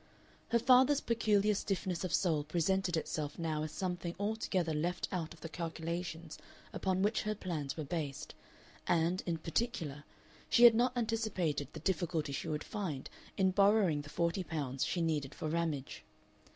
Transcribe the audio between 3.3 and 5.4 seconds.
now as something altogether left out